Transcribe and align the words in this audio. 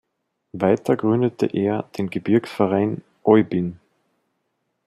Weiter 0.53 0.95
gründete 0.97 1.45
er 1.45 1.83
den 1.95 2.09
Gebirgsverein 2.09 3.03
Oybin. 3.21 3.79